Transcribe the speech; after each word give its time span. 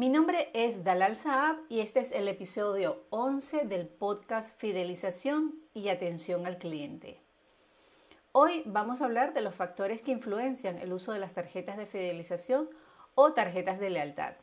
Mi 0.00 0.08
nombre 0.08 0.48
es 0.54 0.82
Dalal 0.82 1.14
Saab 1.14 1.58
y 1.68 1.80
este 1.80 2.00
es 2.00 2.10
el 2.12 2.26
episodio 2.26 3.04
11 3.10 3.66
del 3.66 3.86
podcast 3.86 4.58
Fidelización 4.58 5.60
y 5.74 5.90
Atención 5.90 6.46
al 6.46 6.56
Cliente. 6.56 7.20
Hoy 8.32 8.62
vamos 8.64 9.02
a 9.02 9.04
hablar 9.04 9.34
de 9.34 9.42
los 9.42 9.54
factores 9.54 10.00
que 10.00 10.12
influencian 10.12 10.78
el 10.78 10.94
uso 10.94 11.12
de 11.12 11.18
las 11.18 11.34
tarjetas 11.34 11.76
de 11.76 11.84
fidelización 11.84 12.70
o 13.14 13.34
tarjetas 13.34 13.78
de 13.78 13.90
lealtad. 13.90 14.36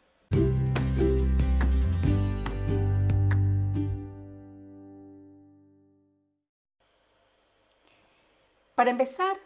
Para 8.76 8.92
empezar 8.92 9.38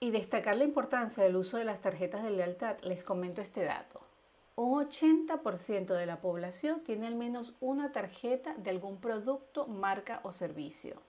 y 0.00 0.10
destacar 0.10 0.56
la 0.56 0.64
importancia 0.64 1.22
del 1.22 1.36
uso 1.36 1.58
de 1.58 1.64
las 1.64 1.82
tarjetas 1.82 2.22
de 2.22 2.30
lealtad, 2.30 2.78
les 2.80 3.04
comento 3.04 3.42
este 3.42 3.62
dato. 3.62 4.00
Un 4.56 4.88
80% 4.88 5.94
de 5.94 6.06
la 6.06 6.20
población 6.20 6.80
tiene 6.84 7.08
al 7.08 7.16
menos 7.16 7.54
una 7.60 7.90
tarjeta 7.90 8.54
de 8.54 8.70
algún 8.70 8.98
producto, 9.00 9.66
marca 9.66 10.20
o 10.22 10.32
servicio. 10.32 11.02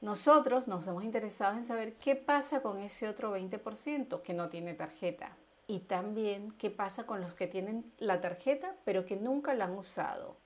Nosotros 0.00 0.68
nos 0.68 0.86
hemos 0.86 1.04
interesado 1.04 1.56
en 1.56 1.64
saber 1.64 1.94
qué 1.94 2.16
pasa 2.16 2.62
con 2.62 2.80
ese 2.80 3.08
otro 3.08 3.36
20% 3.36 4.22
que 4.22 4.34
no 4.34 4.48
tiene 4.48 4.74
tarjeta 4.74 5.36
y 5.66 5.80
también 5.80 6.52
qué 6.52 6.70
pasa 6.70 7.06
con 7.06 7.20
los 7.20 7.34
que 7.34 7.46
tienen 7.46 7.92
la 7.98 8.20
tarjeta 8.20 8.76
pero 8.84 9.04
que 9.04 9.16
nunca 9.16 9.52
la 9.54 9.64
han 9.64 9.76
usado. 9.76 10.36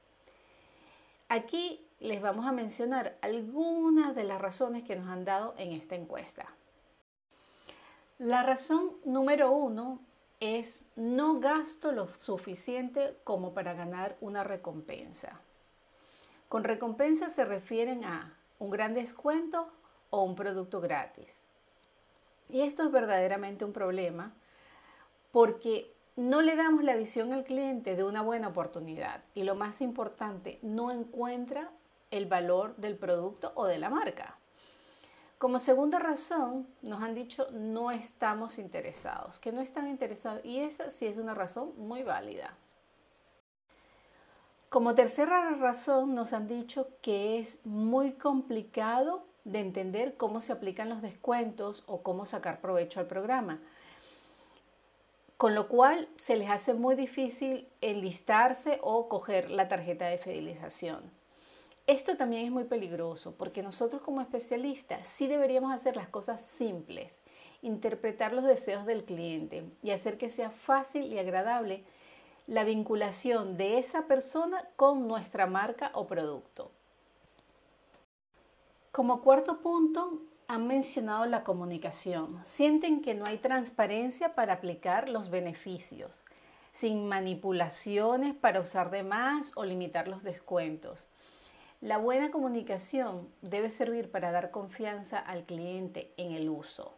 Aquí 1.28 1.87
les 2.01 2.20
vamos 2.20 2.47
a 2.47 2.53
mencionar 2.53 3.17
algunas 3.20 4.17
de 4.17 4.25
las 4.25 4.41
razones 4.41 4.83
que 4.83 4.97
nos 4.97 5.09
han 5.09 5.25
dado 5.25 5.55
en 5.59 5.73
esta 5.73 5.95
encuesta. 5.95 6.47
La 8.19 8.42
razón 8.42 8.97
número 9.05 9.53
uno 9.53 10.01
es 10.41 10.83
no 10.97 11.39
gasto 11.39 11.93
lo 11.93 12.09
suficiente 12.15 13.17
como 13.25 13.53
para 13.53 13.75
ganar 13.75 14.17
una 14.21 14.42
recompensa. 14.42 15.39
Con 16.48 16.64
recompensa 16.64 17.28
se 17.28 17.45
refieren 17.45 18.05
a 18.05 18.34
un 18.59 18.70
gran 18.70 18.95
descuento 18.95 19.69
o 20.09 20.23
un 20.23 20.34
producto 20.34 20.81
gratis. 20.81 21.45
Y 22.48 22.62
esto 22.62 22.83
es 22.83 22.91
verdaderamente 22.91 23.64
un 23.64 23.73
problema 23.73 24.33
porque 25.31 25.95
no 26.17 26.42
le 26.42 26.57
damos 26.57 26.83
la 26.83 26.97
visión 26.97 27.33
al 27.33 27.45
cliente 27.45 27.95
de 27.95 28.03
una 28.03 28.23
buena 28.23 28.48
oportunidad 28.48 29.23
y 29.34 29.45
lo 29.45 29.55
más 29.55 29.81
importante, 29.81 30.59
no 30.62 30.91
encuentra 30.91 31.70
el 32.11 32.27
valor 32.27 32.75
del 32.77 32.97
producto 32.97 33.53
o 33.55 33.67
de 33.67 33.79
la 33.79 33.91
marca. 33.91 34.39
Como 35.41 35.58
segunda 35.58 35.98
razón, 35.98 36.69
nos 36.83 37.02
han 37.02 37.14
dicho 37.14 37.48
no 37.50 37.91
estamos 37.91 38.58
interesados, 38.58 39.38
que 39.38 39.52
no 39.52 39.62
están 39.62 39.88
interesados 39.88 40.44
y 40.44 40.60
esa 40.60 40.91
sí 40.91 41.06
es 41.06 41.16
una 41.16 41.33
razón 41.33 41.72
muy 41.78 42.02
válida. 42.02 42.58
Como 44.68 44.94
tercera 44.94 45.48
razón, 45.55 46.14
nos 46.14 46.34
han 46.34 46.46
dicho 46.46 46.88
que 47.00 47.38
es 47.38 47.64
muy 47.64 48.12
complicado 48.12 49.24
de 49.44 49.61
entender 49.61 50.18
cómo 50.18 50.42
se 50.42 50.52
aplican 50.52 50.91
los 50.91 51.00
descuentos 51.00 51.84
o 51.86 52.02
cómo 52.02 52.27
sacar 52.27 52.61
provecho 52.61 53.00
al 53.00 53.06
programa 53.06 53.61
con 55.38 55.55
lo 55.55 55.68
cual 55.68 56.06
se 56.18 56.36
les 56.36 56.50
hace 56.50 56.74
muy 56.74 56.96
difícil 56.96 57.66
enlistarse 57.80 58.78
o 58.83 59.08
coger 59.08 59.50
la 59.50 59.68
tarjeta 59.68 60.05
de 60.05 60.18
fidelización. 60.18 61.00
Esto 61.91 62.16
también 62.16 62.44
es 62.44 62.52
muy 62.52 62.62
peligroso 62.62 63.34
porque 63.36 63.64
nosotros 63.64 64.00
como 64.02 64.20
especialistas 64.20 65.08
sí 65.08 65.27
deberíamos 65.27 65.72
hacer 65.72 65.96
las 65.96 66.06
cosas 66.06 66.41
simples, 66.41 67.20
interpretar 67.62 68.33
los 68.33 68.44
deseos 68.44 68.86
del 68.86 69.02
cliente 69.02 69.64
y 69.83 69.91
hacer 69.91 70.16
que 70.16 70.30
sea 70.30 70.50
fácil 70.50 71.12
y 71.12 71.18
agradable 71.18 71.83
la 72.46 72.62
vinculación 72.62 73.56
de 73.56 73.78
esa 73.78 74.06
persona 74.06 74.68
con 74.77 75.08
nuestra 75.08 75.48
marca 75.48 75.91
o 75.94 76.06
producto. 76.06 76.70
Como 78.92 79.20
cuarto 79.20 79.61
punto, 79.61 80.23
han 80.46 80.68
mencionado 80.68 81.27
la 81.27 81.42
comunicación. 81.42 82.39
Sienten 82.45 83.02
que 83.02 83.14
no 83.14 83.24
hay 83.24 83.39
transparencia 83.39 84.36
para 84.36 84.52
aplicar 84.52 85.08
los 85.08 85.29
beneficios, 85.29 86.23
sin 86.73 87.08
manipulaciones 87.08 88.36
para 88.36 88.61
usar 88.61 88.92
de 88.92 89.02
más 89.02 89.50
o 89.56 89.64
limitar 89.64 90.06
los 90.06 90.23
descuentos. 90.23 91.08
La 91.83 91.96
buena 91.96 92.30
comunicación 92.30 93.33
debe 93.41 93.70
servir 93.70 94.11
para 94.11 94.30
dar 94.33 94.51
confianza 94.51 95.18
al 95.18 95.45
cliente 95.45 96.13
en 96.18 96.33
el 96.33 96.51
uso. 96.51 96.92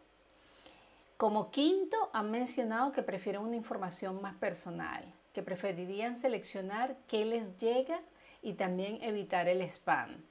Como 1.15 1.51
quinto, 1.51 2.09
han 2.11 2.31
mencionado 2.31 2.91
que 2.91 3.01
prefieren 3.01 3.43
una 3.43 3.55
información 3.55 4.21
más 4.21 4.35
personal, 4.35 5.05
que 5.31 5.41
preferirían 5.41 6.17
seleccionar 6.17 6.97
qué 7.07 7.23
les 7.23 7.55
llega 7.55 8.01
y 8.41 8.55
también 8.55 9.01
evitar 9.01 9.47
el 9.47 9.61
spam. 9.61 10.21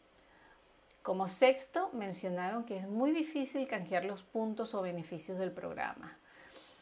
Como 1.00 1.28
sexto, 1.28 1.88
mencionaron 1.94 2.64
que 2.64 2.76
es 2.76 2.86
muy 2.86 3.12
difícil 3.12 3.66
canjear 3.66 4.04
los 4.04 4.22
puntos 4.22 4.74
o 4.74 4.82
beneficios 4.82 5.38
del 5.38 5.52
programa. 5.52 6.19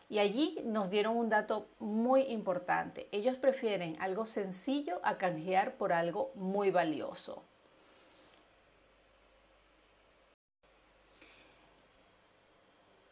Y 0.09 0.19
allí 0.19 0.59
nos 0.65 0.91
dieron 0.91 1.17
un 1.17 1.29
dato 1.29 1.69
muy 1.79 2.23
importante. 2.23 3.09
Ellos 3.13 3.37
prefieren 3.37 3.97
algo 4.01 4.27
sencillo 4.27 4.99
a 5.05 5.19
canjear 5.19 5.77
por 5.77 5.93
algo 5.93 6.33
muy 6.35 6.73
valioso. 6.73 7.45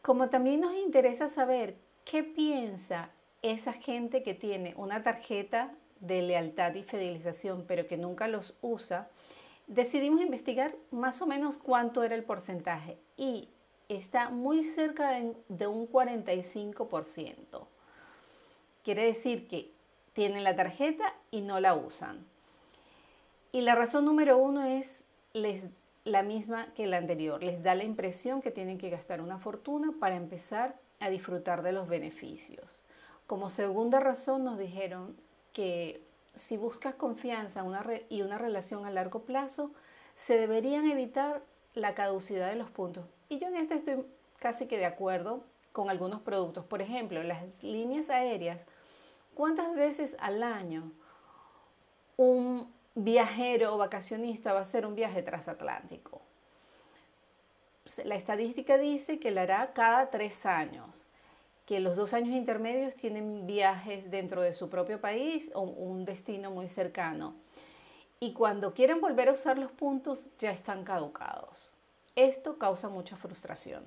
Como 0.09 0.31
también 0.31 0.61
nos 0.61 0.73
interesa 0.73 1.29
saber 1.29 1.75
qué 2.03 2.23
piensa 2.23 3.11
esa 3.43 3.73
gente 3.73 4.23
que 4.23 4.33
tiene 4.33 4.73
una 4.75 5.03
tarjeta 5.03 5.71
de 5.99 6.23
lealtad 6.23 6.73
y 6.73 6.81
fidelización 6.81 7.63
pero 7.67 7.85
que 7.85 7.95
nunca 7.95 8.27
los 8.27 8.55
usa, 8.63 9.07
decidimos 9.67 10.21
investigar 10.21 10.73
más 10.89 11.21
o 11.21 11.27
menos 11.27 11.59
cuánto 11.59 12.01
era 12.01 12.15
el 12.15 12.23
porcentaje 12.23 12.97
y 13.17 13.49
está 13.87 14.29
muy 14.29 14.63
cerca 14.63 15.11
de, 15.11 15.67
un 15.67 15.87
45%. 15.87 17.67
Quiere 18.83 19.03
decir 19.03 19.47
que 19.47 19.71
tienen 20.13 20.43
la 20.43 20.55
tarjeta 20.55 21.13
y 21.29 21.41
no 21.41 21.59
la 21.59 21.75
usan. 21.75 22.25
Y 23.51 23.61
la 23.61 23.75
razón 23.75 24.05
número 24.05 24.39
uno 24.39 24.65
es 24.65 25.03
les, 25.33 25.65
la 26.03 26.23
misma 26.23 26.73
que 26.73 26.87
la 26.87 26.97
anterior. 26.97 27.43
Les 27.43 27.63
da 27.63 27.75
la 27.75 27.83
impresión 27.83 28.41
que 28.41 28.51
tienen 28.51 28.77
que 28.77 28.89
gastar 28.89 29.21
una 29.21 29.39
fortuna 29.39 29.93
para 29.99 30.15
empezar 30.15 30.79
a 30.99 31.09
disfrutar 31.09 31.61
de 31.61 31.71
los 31.71 31.87
beneficios. 31.87 32.83
Como 33.27 33.49
segunda 33.49 33.99
razón 33.99 34.43
nos 34.43 34.57
dijeron 34.57 35.15
que 35.53 36.03
si 36.35 36.57
buscas 36.57 36.95
confianza 36.95 37.63
y 38.09 38.21
una 38.21 38.37
relación 38.37 38.85
a 38.85 38.91
largo 38.91 39.23
plazo, 39.23 39.71
se 40.15 40.37
deberían 40.37 40.89
evitar 40.89 41.43
la 41.73 41.95
caducidad 41.95 42.49
de 42.49 42.55
los 42.55 42.69
puntos. 42.69 43.05
Y 43.29 43.39
yo 43.39 43.47
en 43.47 43.57
este 43.57 43.75
estoy 43.75 44.05
casi 44.39 44.67
que 44.67 44.77
de 44.77 44.85
acuerdo 44.85 45.43
con 45.71 45.89
algunos 45.89 46.21
productos. 46.21 46.65
Por 46.65 46.81
ejemplo, 46.81 47.21
las 47.23 47.63
líneas 47.63 48.09
aéreas. 48.09 48.65
¿Cuántas 49.35 49.75
veces 49.75 50.15
al 50.19 50.43
año 50.43 50.91
un 52.17 52.73
viajero 53.03 53.75
o 53.75 53.77
vacacionista 53.77 54.53
va 54.53 54.59
a 54.59 54.63
hacer 54.63 54.85
un 54.85 54.95
viaje 54.95 55.21
transatlántico? 55.21 56.21
La 58.03 58.15
estadística 58.15 58.77
dice 58.77 59.19
que 59.19 59.31
lo 59.31 59.41
hará 59.41 59.73
cada 59.73 60.09
tres 60.09 60.45
años 60.45 61.05
que 61.69 61.79
los 61.79 61.95
dos 61.95 62.15
años 62.15 62.35
intermedios 62.35 62.95
tienen 62.95 63.45
viajes 63.45 64.09
dentro 64.09 64.41
de 64.41 64.55
su 64.55 64.71
propio 64.71 64.99
país 64.99 65.51
o 65.53 65.61
un 65.61 66.03
destino 66.03 66.49
muy 66.49 66.67
cercano. 66.67 67.35
Y 68.19 68.33
cuando 68.33 68.73
quieren 68.73 68.99
volver 68.99 69.29
a 69.29 69.33
usar 69.33 69.59
los 69.59 69.71
puntos 69.71 70.31
ya 70.39 70.49
están 70.49 70.83
caducados. 70.83 71.71
Esto 72.15 72.57
causa 72.57 72.89
mucha 72.89 73.17
frustración. 73.17 73.83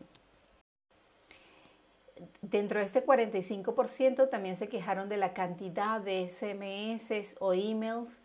Dentro 2.41 2.79
de 2.79 2.87
este 2.87 3.05
45% 3.05 4.31
también 4.31 4.55
se 4.55 4.69
quejaron 4.69 5.09
de 5.09 5.17
la 5.17 5.35
cantidad 5.35 6.01
de 6.01 6.31
SMS 6.31 7.37
o 7.41 7.53
emails 7.53 8.22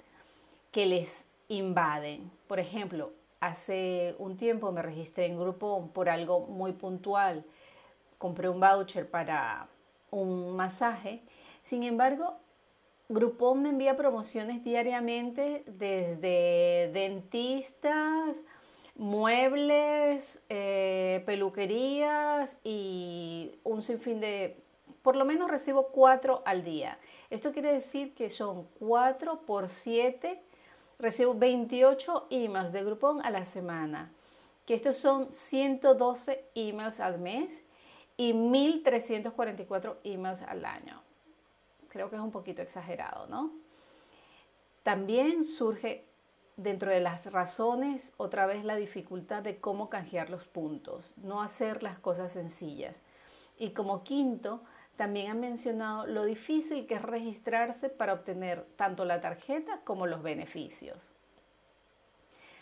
que 0.71 0.85
les 0.85 1.27
invaden. 1.47 2.31
Por 2.47 2.59
ejemplo, 2.59 3.13
hace 3.39 4.15
un 4.19 4.37
tiempo 4.37 4.71
me 4.71 4.81
registré 4.81 5.25
en 5.25 5.39
grupo 5.39 5.91
por 5.93 6.09
algo 6.09 6.47
muy 6.47 6.73
puntual 6.73 7.45
compré 8.17 8.49
un 8.49 8.59
voucher 8.59 9.09
para 9.09 9.69
un 10.11 10.55
masaje. 10.55 11.21
Sin 11.63 11.83
embargo, 11.83 12.37
Groupon 13.09 13.61
me 13.61 13.69
envía 13.69 13.95
promociones 13.95 14.63
diariamente 14.63 15.63
desde 15.67 16.89
dentistas, 16.93 18.37
muebles, 18.95 20.41
eh, 20.49 21.23
peluquerías 21.25 22.59
y 22.63 23.59
un 23.63 23.81
sinfín 23.83 24.19
de... 24.19 24.63
Por 25.03 25.15
lo 25.15 25.23
menos 25.23 25.49
recibo 25.49 25.87
cuatro 25.89 26.41
al 26.45 26.65
día. 26.65 26.99
Esto 27.29 27.53
quiere 27.53 27.71
decir 27.71 28.13
que 28.13 28.29
son 28.29 28.67
cuatro 28.77 29.41
por 29.45 29.69
siete. 29.69 30.41
Recibo 30.99 31.35
28 31.35 32.27
emails 32.29 32.71
de 32.71 32.83
Groupon 32.83 33.21
a 33.21 33.29
la 33.29 33.45
semana. 33.45 34.11
Que 34.65 34.73
estos 34.73 34.97
son 34.97 35.33
112 35.33 36.49
emails 36.55 36.99
al 36.99 37.19
mes 37.19 37.63
y 38.17 38.33
1.344 38.33 39.97
emails 40.03 40.41
al 40.41 40.65
año. 40.65 41.01
creo 41.89 42.09
que 42.09 42.15
es 42.15 42.21
un 42.21 42.31
poquito 42.31 42.61
exagerado, 42.61 43.27
¿no? 43.27 43.51
También 44.83 45.43
surge 45.43 46.05
dentro 46.57 46.91
de 46.91 46.99
las 46.99 47.31
razones 47.31 48.13
otra 48.17 48.45
vez 48.45 48.65
la 48.65 48.75
dificultad 48.75 49.43
de 49.43 49.59
cómo 49.59 49.89
canjear 49.89 50.29
los 50.29 50.45
puntos, 50.45 51.13
no 51.17 51.41
hacer 51.41 51.83
las 51.83 51.99
cosas 51.99 52.31
sencillas. 52.31 53.01
Y 53.57 53.71
como 53.71 54.03
quinto, 54.03 54.61
también 54.97 55.31
han 55.31 55.39
mencionado 55.39 56.07
lo 56.07 56.25
difícil 56.25 56.87
que 56.87 56.95
es 56.95 57.01
registrarse 57.01 57.87
para 57.87 58.13
obtener 58.13 58.65
tanto 58.75 59.05
la 59.05 59.21
tarjeta 59.21 59.79
como 59.83 60.07
los 60.07 60.23
beneficios. 60.23 61.13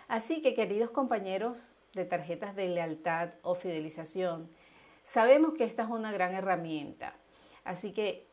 Así 0.08 0.42
que, 0.42 0.54
queridos 0.54 0.92
compañeros 0.92 1.74
de 1.94 2.06
tarjetas 2.06 2.56
de 2.56 2.68
lealtad 2.68 3.30
o 3.42 3.56
fidelización, 3.56 4.50
sabemos 5.04 5.54
que 5.54 5.64
esta 5.64 5.84
es 5.84 5.90
una 5.90 6.12
gran 6.12 6.36
herramienta. 6.36 7.16
Así 7.64 7.94
que 7.94 8.28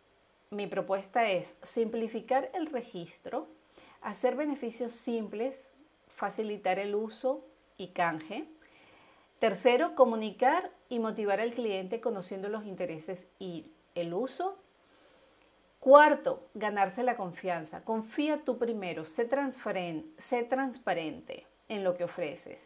mi 0.51 0.67
propuesta 0.67 1.31
es 1.31 1.57
simplificar 1.63 2.51
el 2.55 2.67
registro, 2.67 3.47
hacer 4.03 4.35
beneficios 4.35 4.93
simples, 4.93 5.71
facilitar 6.09 6.81
el 6.81 6.95
uso 6.97 7.47
y 7.79 7.89
canje. 7.89 8.47
Tercero, 9.39 9.95
comunicar 9.95 10.71
y 10.89 10.99
motivar 10.99 11.41
al 11.41 11.55
cliente 11.55 12.01
conociendo 12.01 12.49
los 12.49 12.67
intereses 12.67 13.29
y 13.39 13.71
el 13.95 14.15
uso. 14.15 14.57
Cuarto, 15.81 16.49
ganarse 16.55 17.03
la 17.03 17.17
confianza. 17.17 17.85
Confía 17.85 18.45
tú 18.45 18.59
primero, 18.59 19.05
sé, 19.05 19.29
sé 20.19 20.43
transparente 20.45 21.47
en 21.69 21.85
lo 21.85 21.97
que 21.97 22.05
ofreces. 22.05 22.59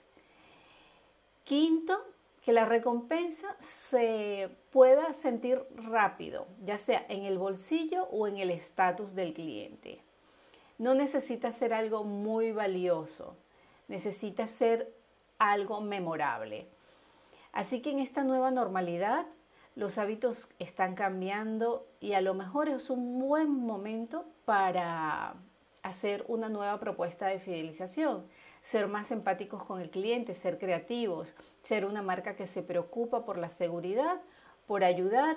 Quinto, 1.44 1.96
que 2.42 2.52
la 2.52 2.64
recompensa 2.64 3.56
se 3.58 4.50
pueda 4.70 5.14
sentir 5.14 5.62
rápido, 5.74 6.46
ya 6.64 6.78
sea 6.78 7.04
en 7.08 7.24
el 7.24 7.38
bolsillo 7.38 8.04
o 8.04 8.28
en 8.28 8.38
el 8.38 8.50
estatus 8.50 9.14
del 9.14 9.32
cliente. 9.32 10.00
No 10.78 10.94
necesita 10.94 11.50
ser 11.52 11.72
algo 11.72 12.04
muy 12.04 12.52
valioso, 12.52 13.34
necesita 13.88 14.46
ser 14.46 14.92
algo 15.38 15.80
memorable. 15.80 16.68
Así 17.52 17.80
que 17.80 17.90
en 17.90 17.98
esta 17.98 18.22
nueva 18.22 18.50
normalidad 18.50 19.26
los 19.76 19.98
hábitos 19.98 20.48
están 20.58 20.94
cambiando 20.94 21.86
y 22.00 22.14
a 22.14 22.22
lo 22.22 22.34
mejor 22.34 22.68
es 22.68 22.88
un 22.88 23.20
buen 23.20 23.50
momento 23.50 24.24
para 24.46 25.34
hacer 25.82 26.24
una 26.28 26.48
nueva 26.48 26.80
propuesta 26.80 27.28
de 27.28 27.38
fidelización, 27.38 28.26
ser 28.62 28.88
más 28.88 29.10
empáticos 29.10 29.62
con 29.62 29.80
el 29.80 29.90
cliente, 29.90 30.34
ser 30.34 30.58
creativos, 30.58 31.36
ser 31.62 31.84
una 31.84 32.02
marca 32.02 32.34
que 32.36 32.46
se 32.46 32.62
preocupa 32.62 33.24
por 33.24 33.36
la 33.36 33.50
seguridad, 33.50 34.20
por 34.66 34.82
ayudar 34.82 35.36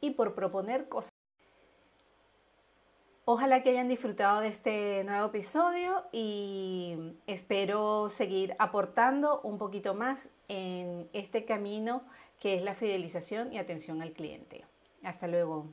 y 0.00 0.10
por 0.10 0.34
proponer 0.34 0.88
cosas. 0.88 1.17
Ojalá 3.30 3.62
que 3.62 3.68
hayan 3.68 3.88
disfrutado 3.88 4.40
de 4.40 4.48
este 4.48 5.04
nuevo 5.04 5.26
episodio 5.26 6.02
y 6.12 6.96
espero 7.26 8.08
seguir 8.08 8.56
aportando 8.58 9.42
un 9.42 9.58
poquito 9.58 9.92
más 9.92 10.30
en 10.48 11.10
este 11.12 11.44
camino 11.44 12.04
que 12.40 12.54
es 12.54 12.62
la 12.62 12.74
fidelización 12.74 13.52
y 13.52 13.58
atención 13.58 14.00
al 14.00 14.12
cliente. 14.12 14.64
Hasta 15.02 15.26
luego. 15.26 15.66